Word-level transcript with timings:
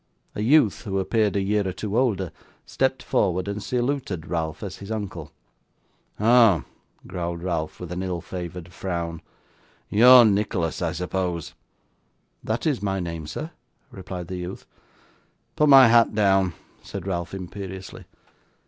A 0.33 0.41
youth, 0.41 0.81
who 0.81 0.97
appeared 0.97 1.35
a 1.35 1.41
year 1.41 1.67
or 1.67 1.71
two 1.71 1.95
older, 1.95 2.31
stepped 2.65 3.03
forward 3.03 3.47
and 3.47 3.61
saluted 3.61 4.25
Ralph 4.25 4.63
as 4.63 4.77
his 4.77 4.89
uncle. 4.89 5.31
'Oh,' 6.19 6.63
growled 7.05 7.43
Ralph, 7.43 7.79
with 7.79 7.91
an 7.91 8.01
ill 8.01 8.19
favoured 8.19 8.73
frown, 8.73 9.21
'you 9.89 10.07
are 10.07 10.25
Nicholas, 10.25 10.81
I 10.81 10.91
suppose?' 10.93 11.53
'That 12.43 12.65
is 12.65 12.81
my 12.81 12.99
name, 12.99 13.27
sir,' 13.27 13.51
replied 13.91 14.27
the 14.27 14.37
youth. 14.37 14.65
'Put 15.55 15.69
my 15.69 15.87
hat 15.87 16.15
down,' 16.15 16.53
said 16.81 17.05
Ralph, 17.05 17.35
imperiously. 17.35 18.05